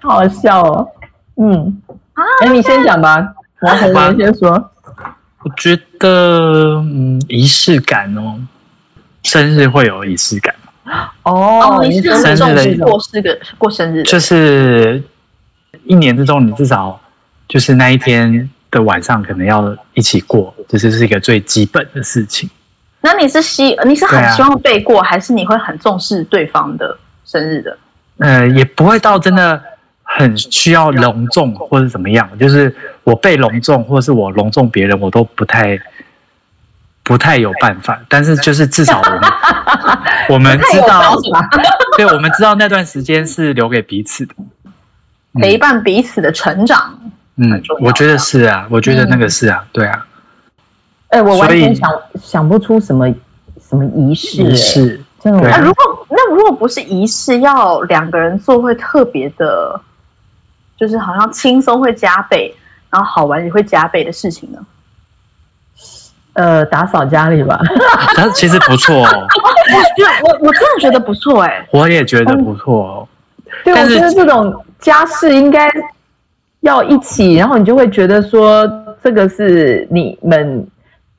[0.00, 0.88] 好笑哦。
[1.36, 1.80] 嗯，
[2.40, 4.70] 哎，你先讲吧，王宏源先说。
[5.44, 8.40] 我觉得，嗯，仪式感哦，
[9.22, 10.54] 生日会有仪式感
[11.22, 15.02] 哦，你是很重视过是个过生日，就是
[15.84, 17.00] 一年之中，你至少
[17.48, 18.50] 就是那一天。
[18.72, 22.48] 的晚上可能要一起过，这就是一个最基本的事情。
[23.02, 27.76] 那你是希你是很希望被过，还是你会很重视对方的生日的？
[28.18, 29.60] 呃，也不会到真的
[30.04, 32.28] 很需要隆重或者怎么样。
[32.38, 35.76] 就是我被隆重，或是我隆重别人，我都不太
[37.02, 38.00] 不太有办法。
[38.08, 39.20] 但是就是至少我们
[40.30, 41.16] 我们知道，
[41.96, 44.34] 对，我们知道那段时间是留给彼此的，
[45.40, 46.96] 陪伴彼此的成长。
[47.36, 50.06] 嗯，我觉得是啊，我觉得那个是啊，对啊。
[51.12, 53.06] 哎，我完全想想不出什么
[53.68, 55.00] 什么仪式，仪式。
[55.22, 59.80] 那如果那如果不是仪式，要两个人做会特别的，
[60.76, 62.54] 就是好像轻松会加倍，
[62.90, 64.58] 然后好玩也会加倍的事情呢？
[66.34, 67.60] 呃，打扫家里吧。
[68.16, 69.08] 但是其实不错哦。
[70.24, 71.66] 我我我真的觉得不错哎。
[71.70, 73.08] 我也觉得不错哦。
[73.64, 75.70] 对，我觉得这种家事应该。
[76.62, 78.64] 要一起，然后你就会觉得说，
[79.02, 80.64] 这个是你们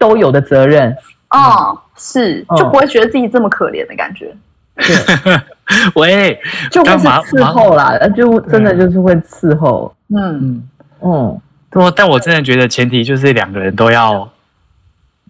[0.03, 0.93] 都有的责任。
[1.29, 4.35] 哦，是就不会觉得自己这么可怜的感觉。
[4.75, 5.39] 对，
[5.95, 6.37] 喂，
[6.69, 9.95] 就会是伺候啦，就真的就是会伺候。
[10.13, 10.19] 嗯。
[10.41, 10.69] 嗯。
[11.05, 14.29] 嗯，我但我真的觉得前提就是两个人都要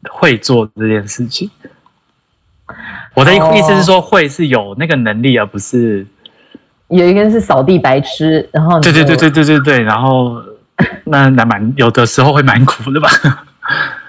[0.09, 1.51] 会做这件事情。
[3.13, 6.05] 我的意思是说，会是有那个能力，而不是
[6.87, 10.41] 有一个人是扫地白痴，然后对对对对对对对，然后
[11.05, 13.09] 那那蛮有的时候会蛮苦的吧。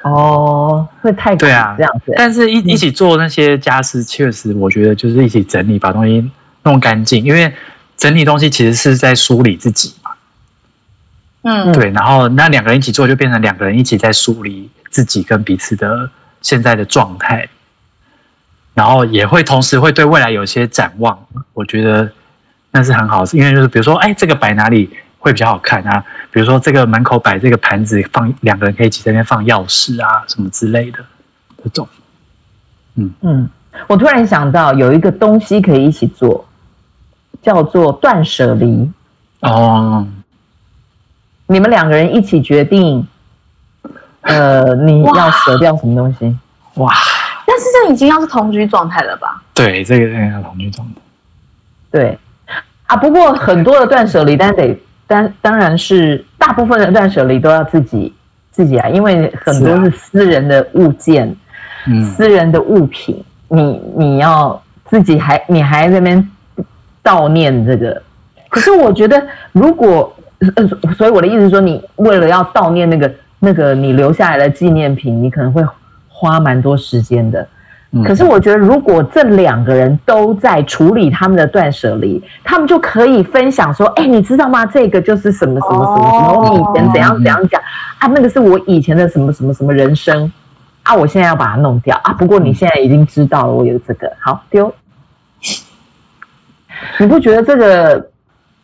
[0.04, 2.12] 哦，会太对啊，这样子。
[2.14, 6.30] 但是，一一起做那些家事，确实，我觉得就是一起整理，把东西
[6.62, 7.24] 弄干净。
[7.24, 7.50] 因为
[7.96, 10.10] 整理东西其实是在梳理自己嘛。
[11.44, 11.88] 嗯，对。
[11.90, 16.10] 然后，那两个人一起做，就变成两个人一起在梳理自己跟彼此的
[16.42, 17.48] 现在的状态。
[18.74, 21.18] 然后，也会同时会对未来有些展望。
[21.54, 22.10] 我觉得
[22.72, 24.90] 那是很好，因为就是比如说，哎，这个摆哪里？
[25.24, 30.98] 会比较好看啊，比如说这个门口摆这个盘子，放两个人可以一起在那边放钥匙啊，什么之类的
[31.62, 31.88] 这种。
[32.96, 33.48] 嗯嗯，
[33.86, 36.46] 我突然想到有一个东西可以一起做，
[37.40, 38.92] 叫做断舍离。
[39.40, 40.06] 哦，
[41.46, 43.08] 你们两个人一起决定，
[44.20, 46.36] 呃，你要舍掉什么东西？
[46.74, 46.92] 哇！
[47.46, 49.42] 但是这已经要是同居状态了吧？
[49.54, 50.94] 对，这个要同居状态。
[51.90, 52.18] 对
[52.88, 54.78] 啊，不过很多的断舍离，但得。
[55.06, 58.12] 当当然是大部分的断舍离都要自己
[58.50, 61.34] 自己来，因为很多是私人的物件，
[61.86, 66.30] 嗯，私人的物品，你你要自己还你还在那边
[67.02, 68.02] 悼念这个，
[68.48, 70.14] 可是我觉得如果
[70.56, 75.62] 呃，所以我的意思是说，你为了要悼念那个那个你留下来的纪念品，你可能会
[76.08, 77.46] 花蛮多时间的。
[78.02, 84.64] 可是我觉得，如果这两个人都在处理他们的断舍离，他们就可以分享说：“哎，你知道吗？
[84.66, 87.60] 这个就是什么什么什么什么，你以前怎样怎样讲
[87.98, 88.08] 啊？
[88.08, 90.32] 那个是我以前的什么什么什么人生
[90.82, 90.94] 啊！
[90.94, 92.12] 我现在要把它弄掉啊！
[92.14, 94.74] 不过你现在已经知道了，我有这个好丢。
[96.98, 98.10] 你不觉得这个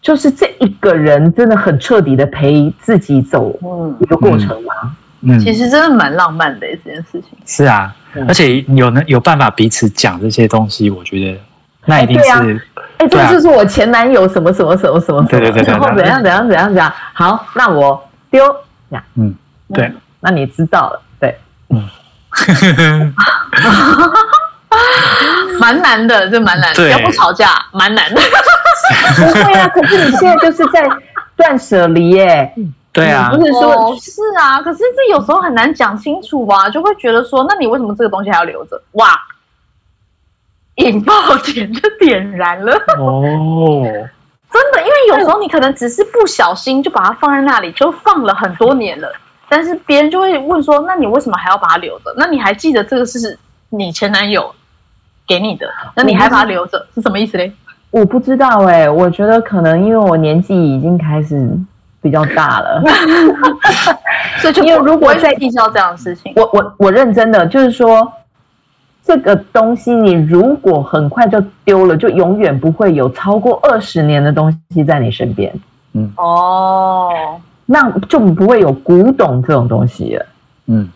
[0.02, 3.56] 就是这一个人真的很彻底的陪自己走
[4.00, 4.72] 一个过程吗？
[4.82, 4.90] 嗯，
[5.44, 7.38] 其实真的蛮浪漫的这件事情。
[7.46, 7.94] 是啊。
[8.26, 11.40] 而且有能有办法彼此讲这些东西，我觉得
[11.86, 12.60] 那一定是
[12.98, 16.92] 哎，这就是我前男友什么什么什么什么，对对对，然后怎样怎样怎样怎样。
[17.12, 18.44] 好，那我丢
[18.88, 19.32] 呀，嗯，
[19.72, 21.88] 对，那你知道了，对，嗯，
[25.60, 28.20] 蛮难的，这蛮难，要不吵架蛮难的，
[29.16, 29.68] 不会啊。
[29.68, 30.84] 可是你现在就是在
[31.36, 32.52] 断舍离耶。
[32.92, 38.82] 对啊，不是说，是啊，可是这有时候很难讲清楚啊，就会觉得说，那你为什么这个东西还要留着？
[38.92, 39.16] 哇，
[40.74, 43.82] 引爆点就点燃了哦，
[44.50, 49.08] 真的，因为有时候你可能只是不小心就把它放在那里，就放了很多年了，
[49.48, 52.12] 但是别人就会问说，那你为什么还要把它留着？
[52.16, 54.52] 那你还记得这个是你前男友
[55.28, 57.52] 给你的，那你还把它留着是什么意思嘞？
[57.92, 61.56] 我不知道哎，我觉得可能因为我年纪已经开始。
[62.02, 62.82] 比较大了，
[64.40, 68.10] 所以就因为如果再计较这样的事情，我我我认真的就是说，
[69.04, 75.52] 这个东西你如果很快就丢了，就永远不会有超过二十年的东西在你身边。
[75.92, 77.10] 嗯，哦，
[77.66, 80.26] 那就不会有古董这种东西了。
[80.66, 80.88] 嗯，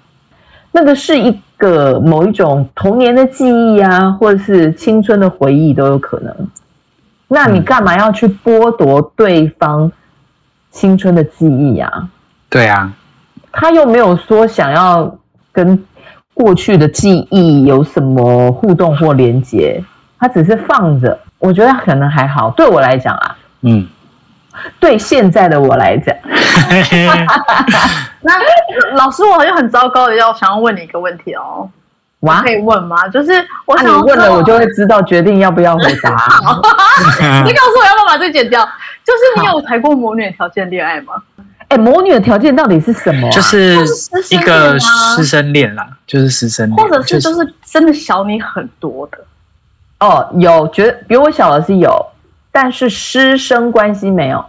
[0.73, 6.35] 那个是一个某一种童年的记忆啊，或者是青春的回忆都有可能。
[7.29, 9.91] 那你干嘛要去剥夺对方？
[10.75, 12.09] 青春的记忆啊，
[12.51, 12.93] 对啊，
[13.53, 15.17] 他又没有说想要
[15.53, 15.81] 跟
[16.35, 19.81] 过去的记忆有什么互动或连接，
[20.19, 21.17] 他只是放着。
[21.39, 23.87] 我觉得可能还好，对我来讲啊，嗯，
[24.81, 26.13] 对现在的我来讲，
[28.21, 28.33] 那
[28.97, 31.71] 老师，我好像很糟糕的要想要问你一个问题哦，
[32.25, 33.09] 哇，可以问吗？
[33.09, 33.33] 就是
[33.67, 36.11] 我想问了，我就会知道决定要不要回答。
[37.45, 38.65] 你告诉我要不要把这剪掉？
[39.05, 41.15] 就是你有谈过魔女的条件恋爱吗？
[41.69, 43.31] 哎，魔女的条件到底是什么？
[43.31, 43.77] 就是
[44.31, 49.19] 一个师生恋啦，就是师生恋，或者是就是真的小你很多的。
[50.01, 52.07] 哦，有觉得比我小的是有，
[52.53, 54.45] 但是师生关系没有。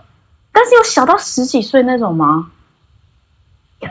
[0.51, 2.47] 但是有小到十几岁那种吗？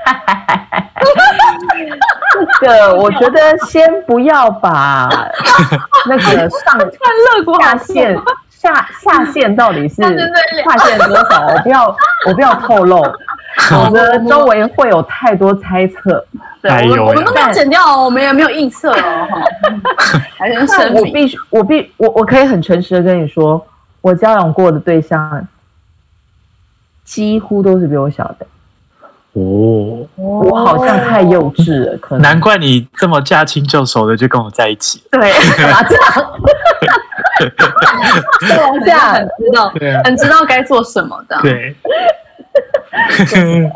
[2.60, 5.08] 这个我觉得先不要把
[6.06, 6.78] 那个上
[7.58, 8.18] 下线。
[8.48, 11.46] 下下线到底是下线多少？
[11.48, 11.94] 我不要，
[12.26, 13.04] 我不要透露，
[13.68, 16.24] 否则周围会有太多猜测。
[16.62, 19.28] 对，我们都没有剪掉哦，我们也没有预测哦。
[20.38, 23.66] 还是声我必须，我必我我可以很诚实的跟你说，
[24.00, 25.46] 我交往过的对象
[27.04, 28.46] 几乎都是比我小的。
[29.34, 35.02] 哦，我好像太幼稚了，可能难怪你这么驾轻就熟的就跟我在一起。
[35.10, 35.32] 对，
[35.88, 36.32] 这样。
[38.62, 39.72] 往下很知道，
[40.04, 41.36] 很知道该做什么的。
[41.42, 41.74] 对。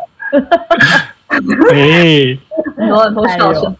[1.73, 2.37] 哎，
[2.77, 3.75] 很多很多笑声。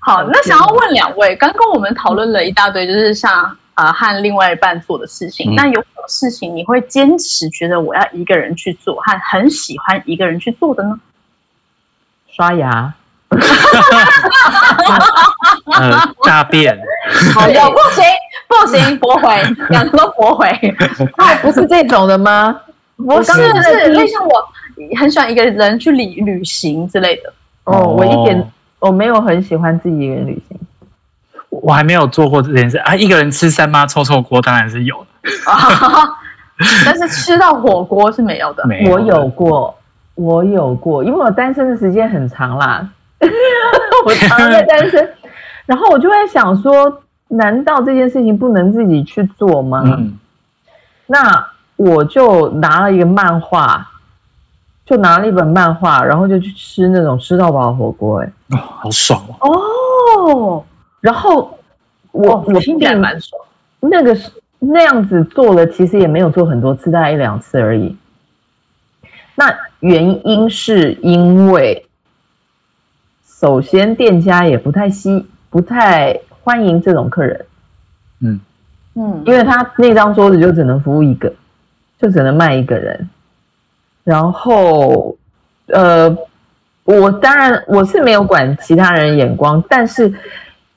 [0.00, 5.54] 好，那想要问两位，刚刚我们讨论了一大堆，就是像啊和另外一半做的事情。
[5.54, 11.00] 那有什么事情你会坚持觉得我要一个人去做，和很喜欢一个人去做的呢？
[12.36, 12.92] 刷牙。
[15.78, 16.78] 呃，大便。
[17.34, 17.54] 好，不
[17.90, 18.04] 行
[18.48, 20.46] 不行，驳回， 两个都驳回。
[21.16, 22.54] 那不是这种的吗？
[22.96, 24.48] 不是，是类像我
[24.98, 27.32] 很喜欢一个人去旅旅行之类的。
[27.64, 30.58] 哦，我一点我没有很喜欢自己一个人旅行。
[31.48, 32.94] 我还没有做过这件事啊！
[32.94, 35.30] 一个人吃三妈臭臭锅当然是有的，
[36.84, 38.64] 但是吃到火锅是没有的。
[38.90, 39.78] 我有过，
[40.14, 42.88] 我有过，因为我单身的时间很长啦。
[44.04, 45.08] 我常在单身，
[45.64, 49.84] 然后我就在想说，难道这件事情不能自己去做吗？
[51.06, 51.46] 那
[51.76, 53.88] 我就拿了一个漫画，
[54.84, 60.64] 就拿了一本漫画，然后就去吃那种吃到饱火锅，哎，哦，好爽哦！
[61.00, 61.56] 然后
[62.10, 63.40] 我我听起来蛮爽，
[63.80, 67.96] 那个是那样子做了，其实也没有做很多次，大概一两次而已。
[69.34, 71.86] 那原因是因为。
[73.24, 77.46] 首先，店家也不太吸不太欢迎这种客人，
[78.20, 78.40] 嗯
[78.94, 81.34] 嗯，因为他那张桌子就只能服务一个，
[82.00, 83.10] 就只能卖一个人。
[84.04, 85.16] 然后，
[85.66, 86.16] 呃，
[86.84, 90.14] 我当然我是没有管其他人眼光，但是，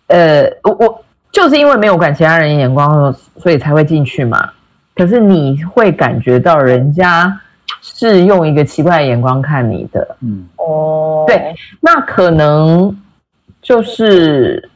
[0.07, 4.49] 呃，我我就是因为没有管其他人眼光，所以才会进去嘛。
[4.95, 7.39] 可是你会感觉到人家。
[7.97, 12.93] 是用一个奇怪的眼光看你的，嗯，哦，对，那可能
[13.61, 14.69] 就是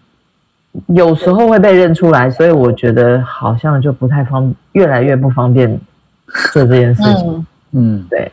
[0.87, 5.69] 有时候会被认出来，所以我觉得好像就不太方，越来越不方便
[6.53, 8.31] 做这件事情，嗯，对。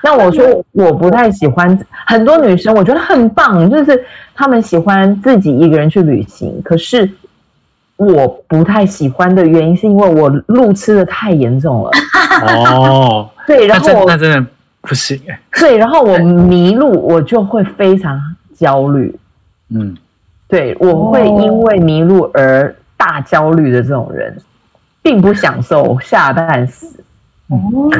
[0.00, 7.10] 那我说我不太喜欢很多女生，我觉得很棒，就是她们喜欢自己一个人去旅行，可是
[7.96, 11.90] 我不太喜欢的原因是因为我路痴的太严重了，
[12.70, 13.28] 哦。
[13.46, 14.46] 对，然后那真的
[14.80, 15.40] 不行哎。
[15.58, 18.20] 对，然后我迷路，我就会非常
[18.54, 19.14] 焦虑。
[19.70, 19.96] 嗯，
[20.48, 24.36] 对，我会因为迷路而大焦虑的这种人，
[25.02, 27.02] 并不享受下半死。
[27.48, 27.90] 哦，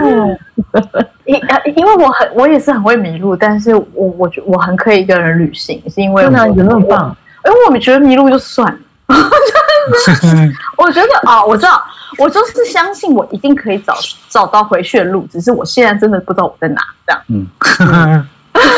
[1.26, 1.40] 因
[1.76, 7.16] 因为我很我也是很会迷路，但是我我觉我很可以一个人旅行，是因为真的有那么棒？
[7.44, 8.78] 因为我们觉得迷路就算了。
[10.78, 11.84] 我觉得啊，我知道，
[12.16, 13.94] 我就是相信我一定可以找
[14.30, 17.22] 找到回去的路，只是我现在真的不知道我在哪，这样。
[17.28, 18.74] 嗯，不知道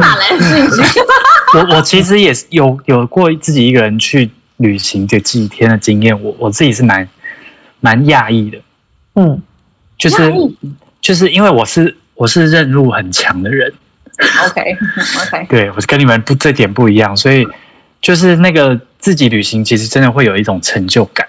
[0.00, 1.02] 哪来的信心。
[1.54, 7.08] 我我其实也是有有过自己一个人去旅行这几天的经验，我我自己是蛮
[7.78, 8.58] 蛮讶异的。
[9.14, 9.40] 嗯，
[9.96, 10.32] 就是
[11.00, 13.72] 就是因为我是我是认路很强的人。
[14.44, 14.76] OK
[15.22, 17.46] OK，对我是跟你们不这点不一样，所以
[18.02, 18.80] 就是那个。
[18.98, 21.26] 自己旅行其实真的会有一种成就感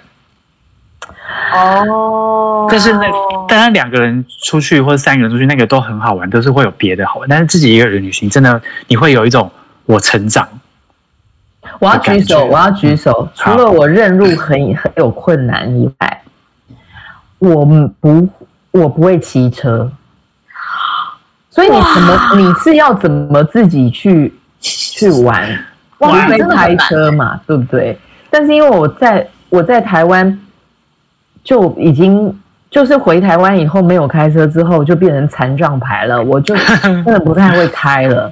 [1.54, 3.08] 哦，但是那
[3.48, 7.28] 当然两个人出去或者三个人出去那个都很好玩，都是会有别的好玩。
[7.28, 9.52] 但是自己一个人旅行，真的你会有一种
[9.86, 10.48] 我成长。
[11.80, 13.28] 我要举手，我要举手。
[13.36, 16.22] 除了我认路很很有困难以外，
[17.40, 17.66] 我
[18.00, 18.30] 不
[18.72, 19.92] 我不会骑车，
[21.50, 25.66] 所以你怎么你是要怎么自己去去玩？
[26.00, 27.98] 除非开车嘛，对不对？
[28.30, 30.40] 但是因为我在我在台湾
[31.44, 32.34] 就已经
[32.70, 38.32] 就是回台湾以后没有开车之后就变成残障牌了，我就 真的不太会开了，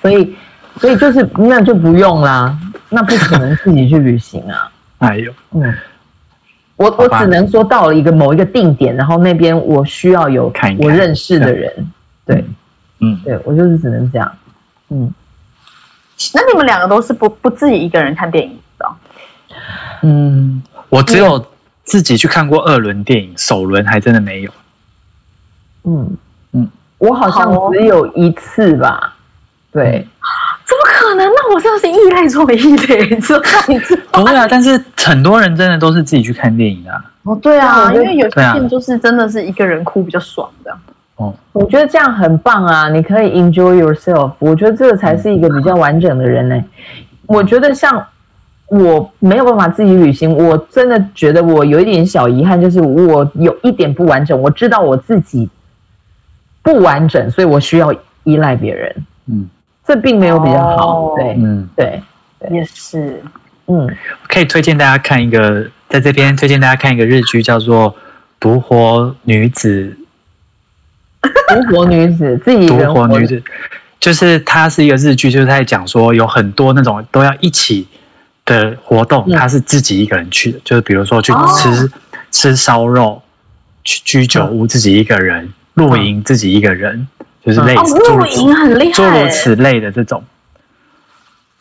[0.00, 0.34] 所以
[0.76, 2.56] 所以就是那就不用啦，
[2.88, 4.70] 那不可能自己去旅行啊。
[4.98, 5.74] 哎呦，嗯，
[6.76, 11.72] 我我只能说到了一个某一个定点，然后那边我需要有我认识的人，
[12.24, 12.44] 对，
[13.00, 14.32] 嗯，对我就是只能这样，
[14.90, 15.12] 嗯。
[16.34, 18.86] 那你们两个都是不不自己一个人看电影的？
[20.02, 21.44] 嗯，我只有
[21.84, 24.50] 自己去看过二轮电影，首轮还真的没有。
[25.84, 26.16] 嗯
[26.52, 29.14] 嗯，我好像只有一次吧。
[29.70, 30.06] 对，
[30.64, 31.26] 怎么可能？
[31.28, 34.20] 那我真的是异类中的异类，知道你知道？
[34.20, 36.90] 不会啊，但是很多人真的都是自己去看电影的。
[37.22, 40.76] 哦，对啊，因为有些片就是真的是一个人哭比较爽的。
[41.18, 42.88] 哦，我觉得这样很棒啊！
[42.88, 46.64] 你可以 enjoy yourself，我觉得这个才是一个比较完整的人呢。
[47.26, 48.06] 我觉得像
[48.68, 54.40] 我没有办法自己旅行，我真的觉得我有一点小遗憾，就是我有一点不完整。
[54.40, 55.50] 我知道我自己
[56.62, 57.92] 不完整，所以我需要
[58.22, 58.94] 依赖别人。
[59.26, 59.48] 嗯，
[59.84, 61.14] 这并没有比较好。
[61.16, 62.00] 对，嗯，对，
[62.50, 63.20] 也是。
[63.66, 63.90] 嗯，
[64.28, 67.90] 可以推荐大家看一个在这边推荐大家看一个日剧，叫做
[68.38, 69.96] 《独活女子》。
[71.48, 73.42] 独活女子自己独活女子，
[74.00, 77.86] 就是它是一个日剧，就是在讲说有很多那种都要一起
[78.44, 81.90] 的活动，他是自己一个人去的，就是比如说去吃
[82.30, 83.22] 吃烧肉，
[83.84, 87.06] 去居酒屋自己一个人，露营自己一个人，
[87.44, 90.22] 就是类似露营很厉害，诸如此类的这种。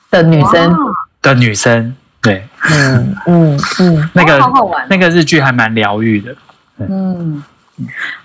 [0.09, 0.75] 的女生。
[1.19, 4.39] 的女生，对，嗯嗯嗯，那个
[4.87, 6.35] 那个日剧还蛮疗愈的，
[6.77, 7.43] 嗯。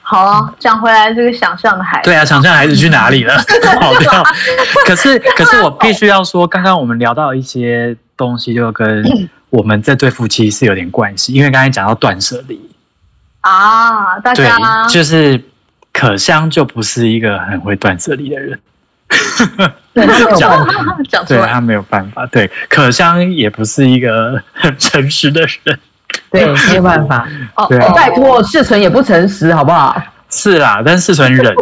[0.00, 3.36] 好，讲回来这个想象的孩子，对啊，想象孩子去哪里了？
[3.80, 4.10] 跑掉。
[4.86, 9.04] 可是，可是我必须要说，刚刚我们聊到一些东西，就跟
[9.50, 12.60] 我们这对夫妻是有点关系，因为刚才讲到断舍离。
[13.42, 14.86] 啊，大家。
[14.88, 15.42] 就是
[15.92, 18.58] 可香就不是一个很会断舍离的人，
[19.92, 25.78] 对他没有办法，对他没有办法，对可香也不是一个很诚实的人。
[26.30, 27.28] 对，没有办法。
[27.56, 30.00] 哦，拜托，世存也不诚实，好不好？
[30.30, 31.54] 是啦，但世存忍。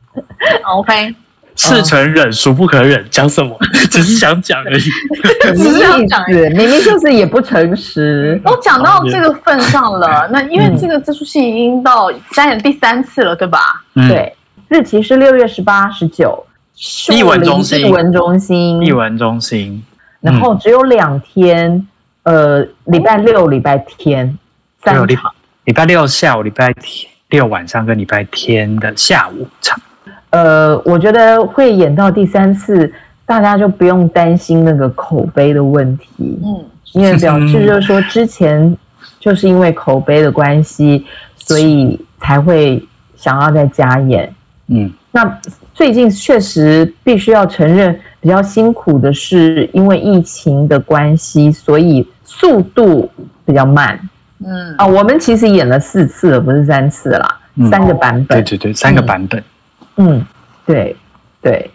[0.64, 1.14] OK，
[1.54, 3.04] 世存忍，孰不可忍？
[3.10, 3.54] 讲什么？
[3.90, 4.80] 只是想讲而已。
[5.54, 8.40] 只是想讲，明明就是也不诚实。
[8.44, 13.58] 都讲到这个份上了，那因为这个这出戏已经到三演第三次了，对吧？
[14.08, 14.34] 对，
[14.68, 16.46] 日期是六月十八、十九。
[17.12, 19.84] 译文中心，译文中心，译文中心。
[20.20, 21.86] 然后只有两天。
[22.26, 24.36] 呃，礼拜六、礼拜天
[24.82, 25.06] 三场，
[25.62, 29.80] 礼拜六下午、礼拜天六晚上跟礼拜天的下午场。
[30.30, 32.92] 呃，我觉得会演到第三次，
[33.24, 36.08] 大家就不用担心那个口碑的问题。
[36.18, 36.64] 嗯，
[36.94, 38.76] 因为表示就是说，之前
[39.20, 41.06] 就是因为口碑的关系，
[41.36, 44.34] 所以才会想要再加演。
[44.66, 45.40] 嗯，那
[45.72, 52.04] 最近确实必须要承认，比较辛苦的是因为疫情的关系，所以。
[52.38, 53.10] 速度
[53.44, 53.98] 比较慢，
[54.44, 54.74] 嗯。
[54.76, 57.38] 啊，我们其实演了四次了，不是三次啦，
[57.70, 59.42] 三个版本，对对对，三个版本，
[59.96, 60.24] 嗯，
[60.66, 60.94] 对
[61.40, 61.70] 对，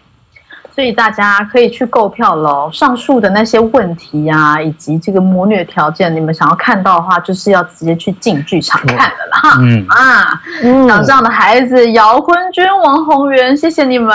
[0.74, 2.70] 所以大家可以去购票喽。
[2.72, 9.84] 上述的那些问题呀，以及这个魔女条件，你们想要看到的话，就是要直接去进剧场看了啦，哈，嗯。
[9.88, 10.40] 啊，
[10.88, 14.14] 像这样的孩子，姚坤君、王宏源，谢谢你们，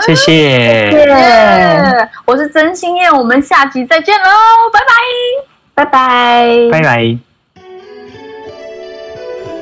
[0.00, 4.30] 谢谢，谢谢，我是曾心燕，我们下集再见喽，
[4.72, 5.45] 拜拜。
[5.76, 7.18] 拜拜，拜拜。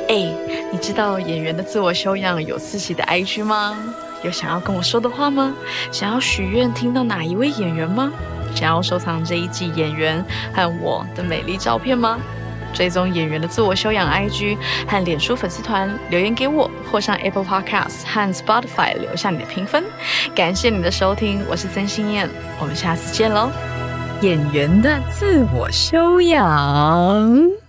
[0.07, 0.33] 哎，
[0.71, 3.77] 你知道演员的自我修养有自己的 IG 吗？
[4.23, 5.53] 有想要跟我说的话吗？
[5.91, 8.13] 想要许愿听到哪一位演员吗？
[8.55, 12.17] 想要收藏这一季演员和我的美丽照片吗？
[12.73, 14.57] 追踪演员的自我修养 IG
[14.87, 19.83] 和脸书粉丝团留言给我，或上 Apple Podcast 和 Spotify 留下你的评分。
[20.33, 23.51] 感谢你的收听，我是曾心燕，我们下次见喽。
[24.25, 27.64] 演员的自我修养。